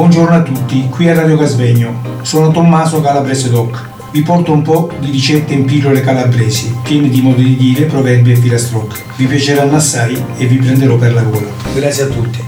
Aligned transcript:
Buongiorno 0.00 0.34
a 0.34 0.42
tutti, 0.42 0.88
qui 0.88 1.08
è 1.08 1.14
Radio 1.14 1.36
Casvegno. 1.36 2.22
Sono 2.22 2.50
Tommaso 2.50 3.02
Calabrese 3.02 3.50
Doc. 3.50 3.86
Vi 4.12 4.22
porto 4.22 4.50
un 4.50 4.62
po' 4.62 4.90
di 4.98 5.10
ricette 5.10 5.52
in 5.52 5.66
pillole 5.66 6.00
calabresi, 6.00 6.74
piene 6.82 7.10
di 7.10 7.20
modi 7.20 7.44
di 7.44 7.54
dire, 7.54 7.84
proverbi 7.84 8.32
e 8.32 8.36
filastrocche. 8.36 8.98
Vi 9.16 9.26
piaceranno 9.26 9.76
assai 9.76 10.18
e 10.38 10.46
vi 10.46 10.56
prenderò 10.56 10.96
per 10.96 11.12
la 11.12 11.20
gola. 11.20 11.46
Grazie 11.74 12.04
a 12.04 12.06
tutti. 12.06 12.38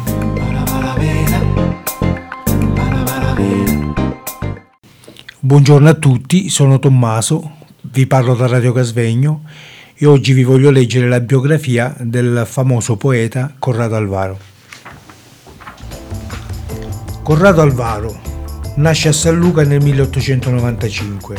Buongiorno 5.39 5.89
a 5.91 5.95
tutti, 5.95 6.49
sono 6.49 6.79
Tommaso, 6.79 7.57
vi 7.83 8.07
parlo 8.07 8.35
da 8.35 8.47
Radio 8.47 8.73
Casvegno 8.73 9.43
e 9.95 10.07
oggi 10.07 10.33
vi 10.33 10.43
voglio 10.43 10.71
leggere 10.71 11.07
la 11.07 11.21
biografia 11.21 11.95
del 12.01 12.45
famoso 12.47 12.97
poeta 12.97 13.53
Corrado 13.59 13.97
Alvaro. 13.97 14.52
Corrado 17.23 17.61
Alvaro 17.63 18.21
nasce 18.77 19.09
a 19.09 19.13
San 19.13 19.37
Luca 19.39 19.63
nel 19.63 19.81
1895, 19.81 21.37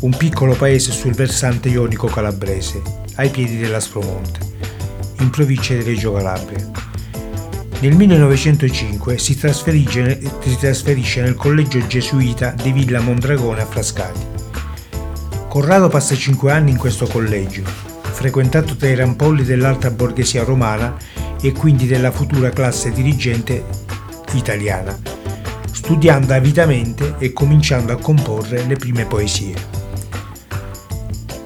un 0.00 0.16
piccolo 0.16 0.54
paese 0.54 0.92
sul 0.92 1.12
versante 1.12 1.68
ionico 1.68 2.06
calabrese, 2.06 2.80
ai 3.16 3.28
piedi 3.28 3.58
dell'Aspromonte, 3.58 4.40
in 5.18 5.28
provincia 5.28 5.74
di 5.74 5.82
Reggio 5.82 6.14
Calabria. 6.14 6.70
Nel 7.80 7.94
1905 7.96 9.18
si 9.18 9.38
trasferisce, 9.38 10.18
si 10.40 10.56
trasferisce 10.56 11.20
nel 11.20 11.34
collegio 11.34 11.86
gesuita 11.86 12.52
di 12.52 12.72
Villa 12.72 13.00
Mondragone 13.00 13.60
a 13.60 13.66
Frascati. 13.66 14.26
Corrado 15.48 15.88
passa 15.88 16.16
cinque 16.16 16.50
anni 16.50 16.70
in 16.70 16.78
questo 16.78 17.06
collegio, 17.06 17.62
frequentato 17.64 18.72
dai 18.72 18.94
rampolli 18.94 19.44
dell'alta 19.44 19.90
borghesia 19.90 20.44
romana 20.44 20.96
e 21.42 21.52
quindi 21.52 21.86
della 21.86 22.10
futura 22.10 22.48
classe 22.48 22.90
dirigente 22.90 23.64
italiana, 24.32 24.96
studiando 25.90 26.34
avidamente 26.34 27.16
e 27.18 27.32
cominciando 27.32 27.92
a 27.92 27.96
comporre 27.96 28.64
le 28.64 28.76
prime 28.76 29.06
poesie. 29.06 29.56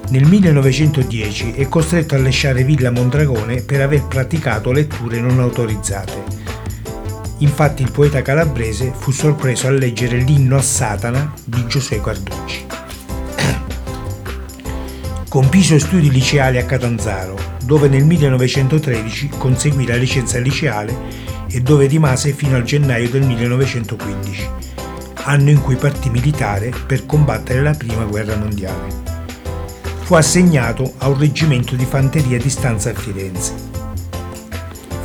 Nel 0.09 0.23
1910 0.23 1.53
è 1.53 1.67
costretto 1.67 2.13
a 2.13 2.19
lasciare 2.19 2.63
Villa 2.63 2.91
Mondragone 2.91 3.63
per 3.63 3.81
aver 3.81 4.05
praticato 4.05 4.71
letture 4.71 5.19
non 5.19 5.39
autorizzate. 5.39 6.21
Infatti 7.39 7.81
il 7.81 7.89
poeta 7.89 8.21
calabrese 8.21 8.93
fu 8.95 9.09
sorpreso 9.09 9.65
a 9.65 9.71
leggere 9.71 10.17
l'inno 10.17 10.57
a 10.57 10.61
Satana 10.61 11.33
di 11.43 11.65
Giosuè 11.65 11.99
Carducci. 11.99 12.65
Compì 15.27 15.57
i 15.57 15.79
studi 15.79 16.11
liceali 16.11 16.59
a 16.59 16.65
Catanzaro, 16.65 17.35
dove 17.63 17.87
nel 17.87 18.05
1913 18.05 19.29
conseguì 19.39 19.87
la 19.87 19.95
licenza 19.95 20.37
liceale 20.37 21.33
e 21.55 21.61
dove 21.61 21.87
rimase 21.87 22.33
fino 22.33 22.57
al 22.57 22.63
gennaio 22.63 23.09
del 23.09 23.21
1915, 23.23 24.49
anno 25.23 25.49
in 25.49 25.61
cui 25.61 25.77
partì 25.77 26.09
militare 26.09 26.73
per 26.85 27.05
combattere 27.05 27.61
la 27.61 27.71
Prima 27.71 28.03
Guerra 28.03 28.35
Mondiale. 28.35 28.89
Fu 30.01 30.15
assegnato 30.15 30.95
a 30.97 31.07
un 31.07 31.17
reggimento 31.17 31.77
di 31.77 31.85
fanteria 31.85 32.37
di 32.37 32.49
stanza 32.49 32.89
a 32.89 32.93
Firenze. 32.93 33.53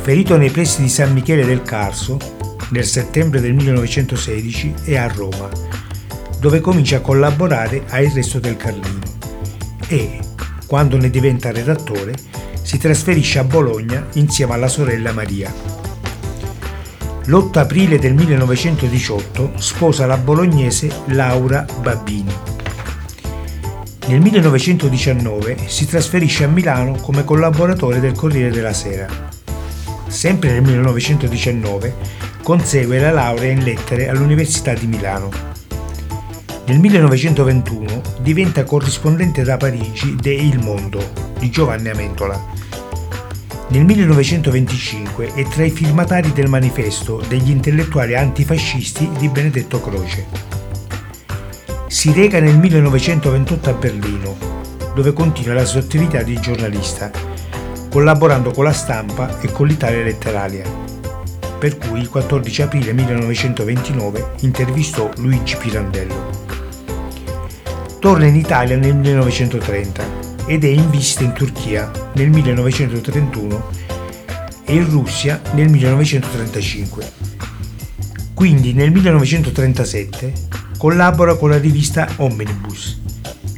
Ferito 0.01 0.35
nei 0.35 0.49
pressi 0.49 0.81
di 0.81 0.89
San 0.89 1.13
Michele 1.13 1.45
del 1.45 1.61
Carso, 1.61 2.17
nel 2.71 2.85
settembre 2.85 3.39
del 3.39 3.53
1916 3.53 4.73
è 4.83 4.97
a 4.97 5.07
Roma, 5.07 5.49
dove 6.37 6.59
comincia 6.59 6.97
a 6.97 7.01
collaborare 7.01 7.83
a 7.87 8.01
Il 8.01 8.11
Resto 8.11 8.39
del 8.39 8.57
Carlino 8.57 8.99
e, 9.87 10.19
quando 10.67 10.97
ne 10.97 11.09
diventa 11.09 11.49
redattore, 11.49 12.13
si 12.61 12.77
trasferisce 12.77 13.39
a 13.39 13.45
Bologna 13.45 14.05
insieme 14.15 14.53
alla 14.53 14.67
sorella 14.67 15.13
Maria. 15.13 15.80
L'8 17.25 17.59
aprile 17.59 17.99
del 17.99 18.15
1918 18.15 19.51
sposa 19.57 20.07
la 20.07 20.17
bolognese 20.17 20.91
Laura 21.05 21.63
Babbini. 21.79 22.33
Nel 24.07 24.19
1919 24.19 25.57
si 25.67 25.85
trasferisce 25.85 26.45
a 26.45 26.47
Milano 26.47 26.93
come 26.93 27.23
collaboratore 27.23 27.99
del 27.99 28.13
Corriere 28.13 28.49
della 28.49 28.73
Sera. 28.73 29.07
Sempre 30.07 30.51
nel 30.51 30.63
1919 30.63 31.95
consegue 32.41 32.99
la 32.99 33.11
laurea 33.11 33.51
in 33.51 33.63
lettere 33.63 34.09
all'Università 34.09 34.73
di 34.73 34.87
Milano. 34.87 35.29
Nel 36.65 36.79
1921 36.79 38.01
diventa 38.21 38.63
corrispondente 38.63 39.43
da 39.43 39.57
Parigi 39.57 40.15
de 40.15 40.33
Il 40.33 40.57
Mondo 40.57 41.29
di 41.37 41.51
Giovanni 41.51 41.89
Amentola 41.89 42.61
nel 43.71 43.85
1925 43.85 45.33
è 45.33 45.43
tra 45.43 45.63
i 45.63 45.69
firmatari 45.69 46.33
del 46.33 46.49
manifesto 46.49 47.23
degli 47.25 47.49
intellettuali 47.49 48.17
antifascisti 48.17 49.09
di 49.17 49.29
Benedetto 49.29 49.79
Croce. 49.79 50.25
Si 51.87 52.11
reca 52.11 52.41
nel 52.41 52.57
1928 52.57 53.69
a 53.69 53.73
Berlino, 53.73 54.37
dove 54.93 55.13
continua 55.13 55.53
la 55.53 55.63
sua 55.63 55.79
attività 55.79 56.21
di 56.21 56.37
giornalista, 56.41 57.11
collaborando 57.89 58.51
con 58.51 58.65
la 58.65 58.73
stampa 58.73 59.39
e 59.39 59.49
con 59.53 59.67
l'Italia 59.67 60.03
letteraria, 60.03 60.65
per 61.57 61.77
cui 61.77 62.01
il 62.01 62.09
14 62.09 62.63
aprile 62.63 62.91
1929 62.91 64.31
intervistò 64.41 65.09
Luigi 65.15 65.55
Pirandello. 65.55 66.29
Torna 67.99 68.25
in 68.25 68.35
Italia 68.35 68.75
nel 68.75 68.97
1930 68.97 70.20
ed 70.51 70.65
è 70.65 70.67
in 70.67 70.89
visita 70.89 71.23
in 71.23 71.31
Turchia 71.31 71.89
nel 72.15 72.29
1931 72.29 73.69
e 74.65 74.73
in 74.75 74.89
Russia 74.89 75.41
nel 75.53 75.69
1935. 75.69 77.09
Quindi 78.33 78.73
nel 78.73 78.91
1937 78.91 80.33
collabora 80.77 81.35
con 81.35 81.51
la 81.51 81.57
rivista 81.57 82.05
Omnibus 82.17 82.99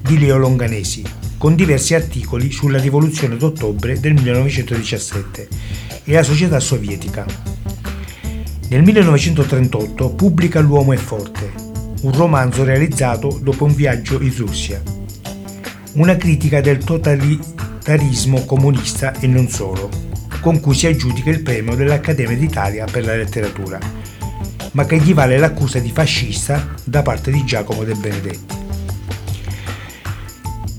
di 0.03 0.19
Leo 0.19 0.37
Longanesi 0.37 1.03
con 1.39 1.55
diversi 1.55 1.95
articoli 1.95 2.51
sulla 2.51 2.77
rivoluzione 2.77 3.37
d'ottobre 3.37 3.99
del 3.99 4.13
1917 4.13 5.47
e 6.03 6.13
la 6.13 6.21
società 6.21 6.59
sovietica. 6.59 7.25
Nel 8.69 8.83
1938 8.83 10.11
pubblica 10.11 10.59
L'uomo 10.59 10.93
è 10.93 10.97
forte, 10.97 11.51
un 12.01 12.11
romanzo 12.11 12.63
realizzato 12.63 13.39
dopo 13.41 13.65
un 13.65 13.73
viaggio 13.73 14.21
in 14.21 14.35
Russia 14.35 15.01
una 15.93 16.15
critica 16.15 16.59
del 16.59 16.83
totalitarismo 16.83 18.45
comunista 18.45 19.13
e 19.19 19.27
non 19.27 19.47
solo, 19.47 19.89
con 20.41 20.59
cui 20.59 20.73
si 20.73 20.87
aggiudica 20.87 21.29
il 21.29 21.41
premio 21.41 21.75
dell'Accademia 21.75 22.35
d'Italia 22.35 22.85
per 22.89 23.05
la 23.05 23.15
letteratura, 23.15 23.77
ma 24.71 24.85
che 24.85 24.97
gli 24.97 25.13
vale 25.13 25.37
l'accusa 25.37 25.77
di 25.79 25.91
fascista 25.91 26.73
da 26.83 27.03
parte 27.03 27.29
di 27.29 27.43
Giacomo 27.43 27.83
De 27.83 27.93
Benedetti. 27.93 28.61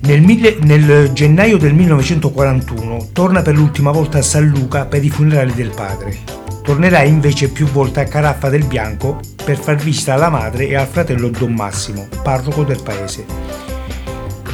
Nel, 0.01 0.21
mille, 0.21 0.59
nel, 0.63 1.13
gennaio 1.13 1.59
del 1.59 1.75
1941 1.75 3.09
torna 3.13 3.41
per 3.41 3.55
l'ultima 3.55 3.91
volta 3.91 4.19
a 4.19 4.23
San 4.23 4.49
Luca 4.49 4.85
per 4.85 5.03
i 5.03 5.09
funerali 5.11 5.55
del 5.55 5.73
padre. 5.75 6.19
Tornerà 6.63 7.03
invece 7.05 7.49
più 7.49 7.67
volte 7.67 8.01
a 8.01 8.05
Caraffa 8.05 8.49
del 8.49 8.65
Bianco 8.65 9.21
per 9.45 9.57
far 9.57 9.77
visita 9.77 10.15
alla 10.15 10.29
madre 10.29 10.67
e 10.67 10.75
al 10.75 10.87
fratello 10.87 11.29
Don 11.29 11.55
Massimo, 11.55 12.09
parroco 12.23 12.65
del 12.65 12.83
paese 12.83 13.74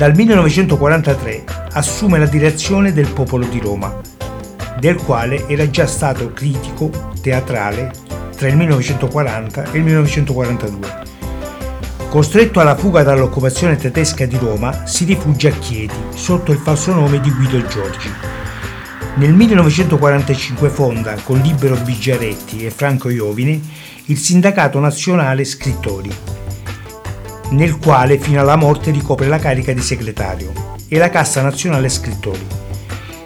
dal 0.00 0.14
1943 0.14 1.44
assume 1.72 2.18
la 2.18 2.24
direzione 2.24 2.90
del 2.94 3.12
Popolo 3.12 3.44
di 3.44 3.58
Roma, 3.58 4.00
del 4.78 4.96
quale 4.96 5.46
era 5.46 5.68
già 5.68 5.86
stato 5.86 6.32
critico 6.32 7.10
teatrale 7.20 7.92
tra 8.34 8.48
il 8.48 8.56
1940 8.56 9.72
e 9.72 9.76
il 9.76 9.84
1942. 9.84 10.88
Costretto 12.08 12.60
alla 12.60 12.76
fuga 12.76 13.02
dall'occupazione 13.02 13.76
tedesca 13.76 14.24
di 14.24 14.38
Roma, 14.38 14.86
si 14.86 15.04
rifugia 15.04 15.50
a 15.50 15.58
Chieti 15.58 15.94
sotto 16.14 16.50
il 16.50 16.58
falso 16.58 16.94
nome 16.94 17.20
di 17.20 17.30
Guido 17.30 17.62
Giorgi. 17.66 18.08
Nel 19.16 19.34
1945 19.34 20.70
fonda 20.70 21.14
con 21.22 21.40
Libero 21.40 21.76
Bigiaretti 21.76 22.64
e 22.64 22.70
Franco 22.70 23.10
Iovine 23.10 23.60
il 24.06 24.16
Sindacato 24.16 24.80
Nazionale 24.80 25.44
Scrittori, 25.44 26.10
nel 27.50 27.78
quale 27.78 28.18
fino 28.18 28.40
alla 28.40 28.56
morte 28.56 28.90
ricopre 28.90 29.26
la 29.26 29.38
carica 29.38 29.72
di 29.72 29.80
segretario, 29.80 30.52
e 30.88 30.98
la 30.98 31.08
Cassa 31.08 31.40
Nazionale 31.40 31.88
Scrittori. 31.88 32.46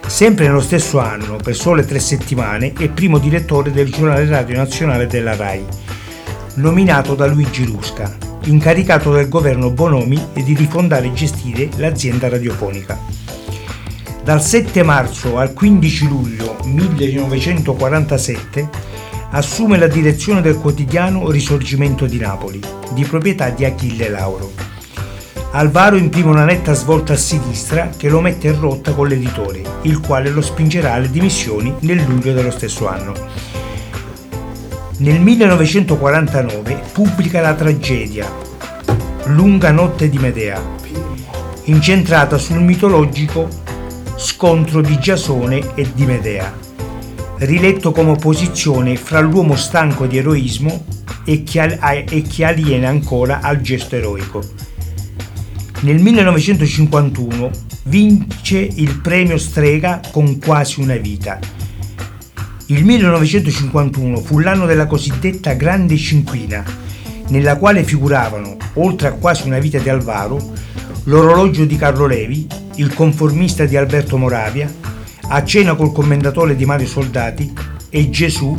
Sempre 0.05 0.45
nello 0.45 0.61
stesso 0.61 0.99
anno, 0.99 1.37
per 1.37 1.55
sole 1.55 1.83
tre 1.83 1.99
settimane, 1.99 2.73
è 2.73 2.89
primo 2.89 3.17
direttore 3.17 3.71
del 3.71 3.91
giornale 3.91 4.27
radio 4.27 4.55
nazionale 4.55 5.07
della 5.07 5.35
RAI, 5.35 5.65
nominato 6.55 7.15
da 7.15 7.25
Luigi 7.25 7.65
Rusca, 7.65 8.15
incaricato 8.43 9.11
dal 9.11 9.27
governo 9.27 9.71
Bonomi 9.71 10.27
di 10.33 10.53
rifondare 10.53 11.07
e 11.07 11.13
gestire 11.13 11.69
l'azienda 11.77 12.29
radiofonica. 12.29 12.99
Dal 14.23 14.43
7 14.43 14.83
marzo 14.83 15.37
al 15.37 15.53
15 15.53 16.07
luglio 16.07 16.57
1947 16.63 18.69
assume 19.35 19.77
la 19.77 19.87
direzione 19.87 20.39
del 20.39 20.55
quotidiano 20.55 21.29
Risorgimento 21.29 22.05
di 22.05 22.17
Napoli, 22.17 22.61
di 22.93 23.03
proprietà 23.03 23.49
di 23.49 23.65
Achille 23.65 24.07
Lauro. 24.07 24.53
Alvaro 25.51 25.97
imprime 25.97 26.29
una 26.29 26.45
netta 26.45 26.73
svolta 26.73 27.13
a 27.13 27.17
sinistra 27.17 27.89
che 27.97 28.07
lo 28.07 28.21
mette 28.21 28.47
in 28.47 28.59
rotta 28.59 28.93
con 28.93 29.07
l'editore, 29.07 29.61
il 29.81 29.99
quale 29.99 30.29
lo 30.29 30.41
spingerà 30.41 30.93
alle 30.93 31.09
dimissioni 31.09 31.73
nel 31.81 32.01
luglio 32.05 32.31
dello 32.31 32.51
stesso 32.51 32.87
anno. 32.87 33.13
Nel 34.99 35.19
1949 35.19 36.81
pubblica 36.93 37.41
la 37.41 37.53
tragedia 37.53 38.31
Lunga 39.25 39.71
notte 39.71 40.07
di 40.07 40.17
Medea, 40.17 40.61
incentrata 41.65 42.37
sul 42.37 42.61
mitologico 42.61 43.49
scontro 44.15 44.79
di 44.79 44.97
Giasone 44.97 45.75
e 45.75 45.91
di 45.93 46.05
Medea, 46.05 46.53
riletto 47.39 47.91
come 47.91 48.11
opposizione 48.11 48.95
fra 48.95 49.19
l'uomo 49.19 49.55
stanco 49.55 50.05
di 50.05 50.17
eroismo 50.17 50.85
e 51.25 51.43
chi, 51.43 52.43
aliena 52.43 52.87
ancora 52.87 53.39
al 53.41 53.61
gesto 53.61 53.95
eroico. 53.95 54.43
Nel 55.81 56.01
1951 56.01 57.51
vince 57.83 58.57
il 58.57 58.99
premio 58.99 59.37
Strega 59.37 59.99
con 60.11 60.39
quasi 60.39 60.81
una 60.81 60.95
vita. 60.95 61.39
Il 62.67 62.83
1951 62.83 64.17
fu 64.17 64.39
l'anno 64.39 64.65
della 64.65 64.87
cosiddetta 64.87 65.53
Grande 65.53 65.97
Cinquina, 65.97 66.63
nella 67.27 67.57
quale 67.57 67.83
figuravano, 67.83 68.57
oltre 68.73 69.09
a 69.09 69.13
quasi 69.13 69.45
una 69.45 69.59
vita 69.59 69.77
di 69.77 69.89
Alvaro, 69.89 70.53
l'orologio 71.03 71.65
di 71.65 71.75
Carlo 71.75 72.07
Levi, 72.07 72.47
il 72.75 72.93
conformista 72.93 73.65
di 73.65 73.77
Alberto 73.77 74.17
Moravia, 74.17 74.71
a 75.27 75.43
cena 75.43 75.75
col 75.75 75.91
commendatore 75.91 76.55
di 76.55 76.65
Mario 76.65 76.87
Soldati 76.87 77.51
e 77.89 78.09
Gesù, 78.09 78.55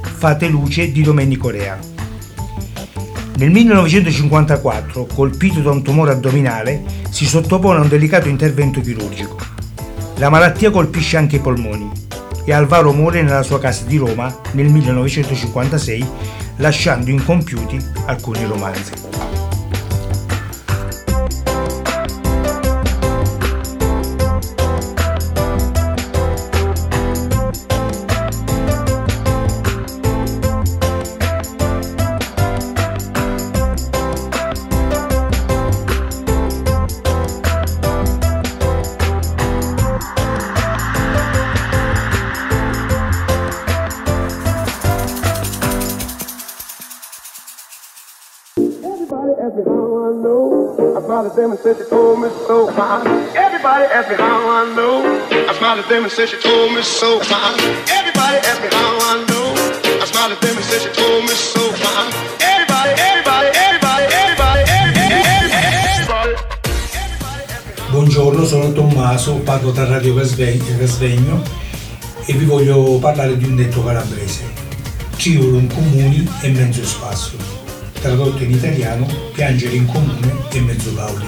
fate 0.00 0.48
luce 0.48 0.90
di 0.90 1.02
Domenico 1.02 1.50
Rea. 1.50 1.78
Nel 3.36 3.50
1954, 3.50 5.06
colpito 5.06 5.60
da 5.60 5.70
un 5.70 5.82
tumore 5.82 6.12
addominale, 6.12 6.82
si 7.10 7.26
sottopone 7.26 7.78
a 7.78 7.82
un 7.82 7.88
delicato 7.88 8.28
intervento 8.28 8.80
chirurgico. 8.80 9.36
La 10.16 10.30
malattia 10.30 10.70
colpisce 10.70 11.18
anche 11.18 11.36
i 11.36 11.40
polmoni 11.40 11.90
e 12.46 12.52
Alvaro 12.52 12.92
muore 12.92 13.20
nella 13.20 13.42
sua 13.42 13.58
casa 13.58 13.84
di 13.84 13.98
Roma 13.98 14.34
nel 14.52 14.70
1956, 14.70 16.06
lasciando 16.56 17.10
incompiuti 17.10 17.78
alcuni 18.06 18.46
romanzi. 18.46 19.25
Them 51.36 51.50
and 51.50 51.60
said 51.60 51.76
she 51.76 51.84
told 51.84 52.20
me 52.20 52.28
so. 52.46 52.68
Everybody 53.36 53.84
asked 53.92 54.08
me 54.10 54.16
how 54.16 54.40
I 54.48 54.74
know. 54.74 55.04
I 55.30 55.52
smiled 55.54 55.80
at 55.80 55.88
them 55.88 56.02
and 56.04 56.12
said 56.12 56.28
she 56.28 56.38
told 56.40 56.72
me 56.72 56.82
so. 56.82 57.20
Everybody 57.20 58.38
asked 58.48 58.62
me 58.62 58.68
how 58.72 58.96
I 59.10 59.24
know. 59.28 59.46
I 60.02 60.06
smiled 60.06 60.32
at 60.32 60.40
them 60.40 60.56
and 60.56 60.64
said 60.64 60.80
she 60.80 60.90
told 60.96 61.22
me 61.28 61.34
so. 61.36 61.62
Everybody, 62.40 62.90
everybody, 63.08 63.48
everybody, 63.52 64.04
everybody, 64.10 64.62
everybody, 64.64 65.14
everybody. 65.84 66.34
Buongiorno, 67.90 68.44
sono 68.44 68.72
Tommaso, 68.72 69.34
parlo 69.44 69.70
da 69.70 69.86
Radio 69.86 70.14
Casvegno 70.14 71.42
e 72.24 72.32
vi 72.32 72.44
voglio 72.44 72.98
parlare 72.98 73.36
di 73.36 73.44
un 73.44 73.56
detto 73.56 73.84
calabrese. 73.84 74.44
Ciulum 75.16 75.68
comuni 75.72 76.28
e 76.42 76.48
mezzo 76.48 76.84
spasso 76.84 77.55
tradotto 78.06 78.44
in 78.44 78.52
italiano 78.52 79.04
piangere 79.32 79.74
in 79.74 79.86
comune 79.86 80.46
e 80.52 80.60
mezzo 80.60 80.94
gaudio, 80.94 81.26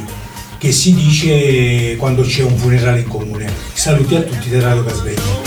che 0.59 0.71
si 0.71 0.95
dice 0.95 1.97
quando 1.97 2.23
c'è 2.23 2.45
un 2.45 2.57
funerale 2.57 3.01
in 3.01 3.09
comune. 3.09 3.53
Saluti 3.73 4.15
a 4.15 4.23
tutti 4.23 4.49
da 4.49 4.61
Radio 4.61 4.85
Casvegno. 4.85 5.47